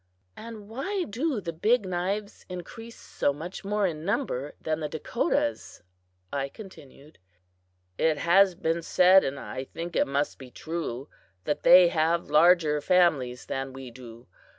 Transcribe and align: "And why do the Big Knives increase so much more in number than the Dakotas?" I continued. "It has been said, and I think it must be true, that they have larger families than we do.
"And 0.35 0.67
why 0.67 1.03
do 1.03 1.39
the 1.39 1.53
Big 1.53 1.85
Knives 1.85 2.43
increase 2.49 2.95
so 2.99 3.31
much 3.31 3.63
more 3.63 3.85
in 3.85 4.03
number 4.03 4.55
than 4.59 4.79
the 4.79 4.89
Dakotas?" 4.89 5.83
I 6.33 6.49
continued. 6.49 7.19
"It 7.99 8.17
has 8.17 8.55
been 8.55 8.81
said, 8.81 9.23
and 9.23 9.39
I 9.39 9.63
think 9.63 9.95
it 9.95 10.07
must 10.07 10.39
be 10.39 10.49
true, 10.49 11.07
that 11.43 11.61
they 11.61 11.89
have 11.89 12.31
larger 12.31 12.81
families 12.81 13.45
than 13.45 13.73
we 13.73 13.91
do. 13.91 14.25